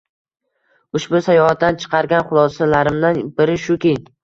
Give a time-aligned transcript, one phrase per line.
[0.99, 3.97] Ushbu sayohatdan chiqargan xulosalarimdan biri shuki